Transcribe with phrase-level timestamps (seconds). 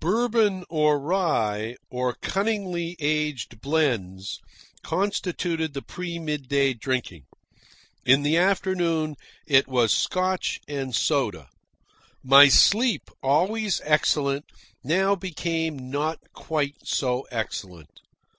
[0.00, 4.38] Bourbon or rye, or cunningly aged blends,
[4.82, 7.26] constituted the pre midday drinking.
[8.06, 9.14] In the late afternoon
[9.46, 11.50] it was Scotch and soda.
[12.22, 14.46] My sleep, always excellent,
[14.82, 18.00] now became not quite so excellent.